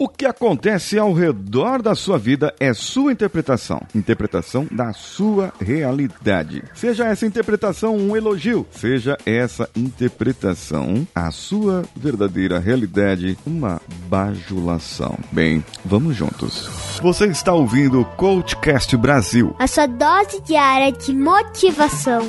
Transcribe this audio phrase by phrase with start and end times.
[0.00, 6.62] O que acontece ao redor da sua vida é sua interpretação, interpretação da sua realidade.
[6.72, 15.18] Seja essa interpretação um elogio, seja essa interpretação a sua verdadeira realidade uma bajulação.
[15.32, 16.68] Bem, vamos juntos.
[17.02, 19.56] Você está ouvindo o Coachcast Brasil.
[19.58, 22.22] A sua dose diária de motivação.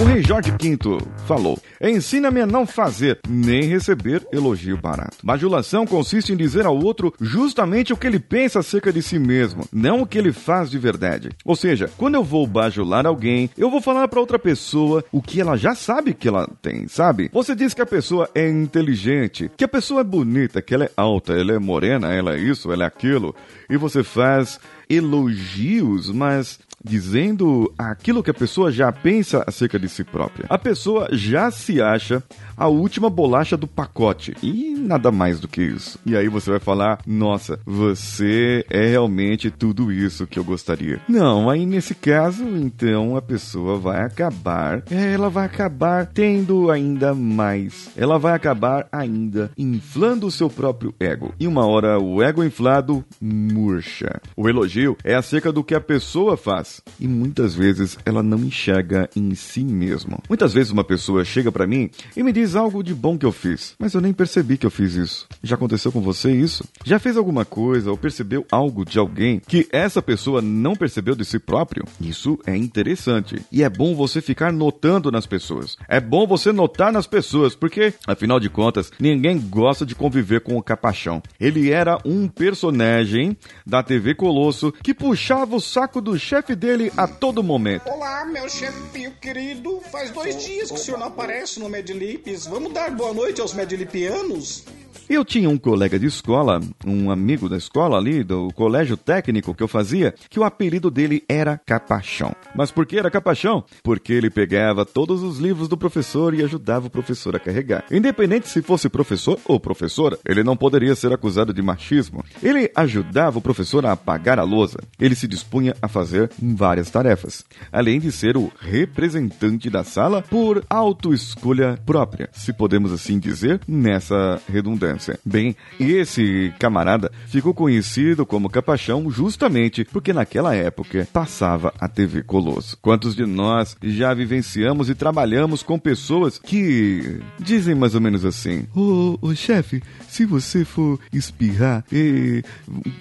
[0.00, 0.78] O rei Jorge V
[1.26, 5.16] falou: Ensina-me a não fazer nem receber elogio barato.
[5.24, 9.64] Bajulação consiste em dizer ao outro justamente o que ele pensa acerca de si mesmo,
[9.72, 11.30] não o que ele faz de verdade.
[11.44, 15.40] Ou seja, quando eu vou bajular alguém, eu vou falar para outra pessoa o que
[15.40, 17.28] ela já sabe que ela tem, sabe?
[17.32, 20.90] Você diz que a pessoa é inteligente, que a pessoa é bonita, que ela é
[20.96, 23.34] alta, ela é morena, ela é isso, ela é aquilo,
[23.68, 30.04] e você faz elogios, mas dizendo aquilo que a pessoa já pensa acerca de si
[30.04, 30.46] própria.
[30.48, 32.22] A pessoa já se acha
[32.56, 35.98] a última bolacha do pacote e nada mais do que isso.
[36.04, 41.00] E aí você vai falar: "Nossa, você é realmente tudo isso que eu gostaria".
[41.08, 47.90] Não, aí nesse caso, então a pessoa vai acabar, ela vai acabar tendo ainda mais.
[47.96, 51.34] Ela vai acabar ainda inflando o seu próprio ego.
[51.38, 54.20] E uma hora o ego inflado murcha.
[54.36, 59.08] O elogio é acerca do que a pessoa faz e muitas vezes ela não enxerga
[59.14, 60.20] em si mesmo.
[60.28, 63.32] Muitas vezes uma pessoa chega para mim e me diz algo de bom que eu
[63.32, 65.26] fiz, mas eu nem percebi que eu fiz isso.
[65.42, 66.64] Já aconteceu com você isso?
[66.84, 71.24] Já fez alguma coisa ou percebeu algo de alguém que essa pessoa não percebeu de
[71.24, 71.84] si próprio?
[72.00, 75.76] Isso é interessante e é bom você ficar notando nas pessoas.
[75.88, 80.56] É bom você notar nas pessoas porque, afinal de contas, ninguém gosta de conviver com
[80.56, 81.22] o capachão.
[81.38, 87.06] Ele era um personagem da TV Colosso que puxava o saco do chefe dele a
[87.06, 87.88] todo momento.
[87.88, 89.67] Olá, meu chefinho querido.
[89.90, 92.46] Faz dois dias que o senhor não aparece no Medlips.
[92.46, 94.64] Vamos dar boa noite aos Medlipianos?
[95.08, 99.62] Eu tinha um colega de escola, um amigo da escola ali, do colégio técnico que
[99.62, 102.36] eu fazia, que o apelido dele era Capachão.
[102.54, 103.64] Mas por que era Capachão?
[103.82, 107.86] Porque ele pegava todos os livros do professor e ajudava o professor a carregar.
[107.90, 112.22] Independente se fosse professor ou professora, ele não poderia ser acusado de machismo.
[112.42, 114.78] Ele ajudava o professor a apagar a lousa.
[115.00, 120.64] Ele se dispunha a fazer várias tarefas, além de ser o representante da sala por
[120.70, 125.18] autoescolha própria, se podemos assim dizer, nessa redundância.
[125.24, 132.78] Bem, esse camarada ficou conhecido como Capachão justamente porque naquela época passava a TV Colosso.
[132.80, 138.66] Quantos de nós já vivenciamos e trabalhamos com pessoas que dizem mais ou menos assim:
[138.74, 142.42] Ô, ô chefe, se você for espirrar, eh,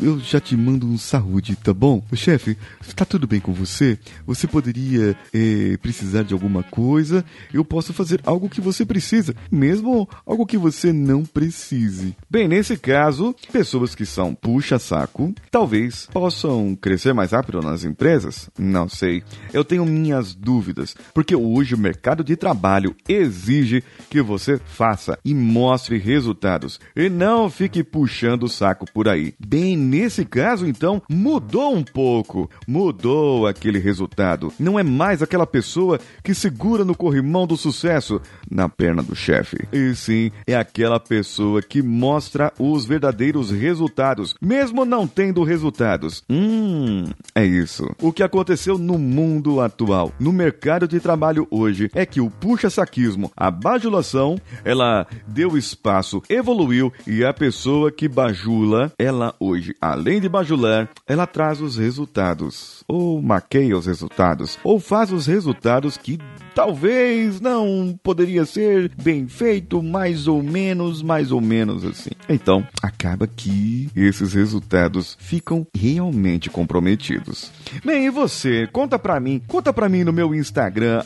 [0.02, 2.04] eu já te mando um saúde, tá bom?
[2.14, 2.58] Chefe,
[2.96, 3.98] tá tudo bem com você?
[4.26, 7.24] Você poderia eh, precisar de alguma coisa?
[7.54, 12.16] Eu posso fazer algo que você precisa, mesmo algo que você não precise.
[12.30, 18.50] Bem, nesse caso, pessoas que são puxa-saco talvez possam crescer mais rápido nas empresas?
[18.58, 19.24] Não sei.
[19.54, 25.34] Eu tenho minhas dúvidas, porque hoje o mercado de trabalho exige que você faça e
[25.34, 29.34] mostre resultados e não fique puxando o saco por aí.
[29.46, 32.50] Bem, nesse caso, então, mudou um pouco.
[32.66, 34.54] Mudou aquele resultado.
[34.58, 39.58] Não é mais aquela pessoa que segura no corrimão do sucesso na perna do chefe.
[39.74, 46.24] E sim, é aquela pessoa que mostra os verdadeiros resultados, mesmo não tendo resultados.
[46.30, 47.90] Hum, é isso.
[48.02, 53.32] O que aconteceu no mundo atual, no mercado de trabalho hoje, é que o puxa-saquismo,
[53.36, 60.30] a bajulação, ela deu espaço, evoluiu e a pessoa que bajula, ela hoje, além de
[60.30, 66.20] bajular, ela traz os resultados, ou maqueia os resultados, ou faz os resultados que
[66.58, 72.10] talvez não poderia ser bem feito, mais ou menos, mais ou menos assim.
[72.28, 77.52] Então, acaba que esses resultados ficam realmente comprometidos.
[77.86, 78.68] Bem, e você?
[78.74, 81.04] Conta pra mim, conta pra mim no meu Instagram,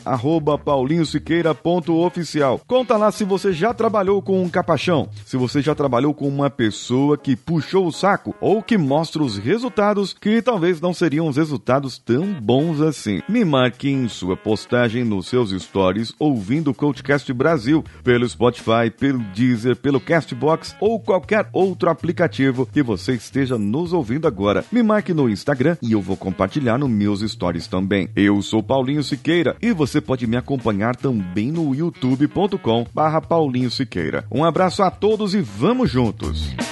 [0.64, 2.58] paulinhosiqueira.oficial.
[2.66, 6.48] Conta lá se você já trabalhou com um capachão, se você já trabalhou com uma
[6.48, 11.36] pessoa que puxou o saco ou que mostra os resultados que talvez não seriam os
[11.36, 13.20] resultados tão bons assim.
[13.28, 18.90] Me marque em sua postagem no seu meus stories ouvindo o Coachcast Brasil pelo Spotify,
[18.96, 24.64] pelo Deezer, pelo Castbox ou qualquer outro aplicativo que você esteja nos ouvindo agora.
[24.70, 28.08] Me marque no Instagram e eu vou compartilhar nos meus stories também.
[28.14, 34.24] Eu sou Paulinho Siqueira e você pode me acompanhar também no youtube.com barra Paulinho Siqueira.
[34.30, 36.71] Um abraço a todos e vamos juntos!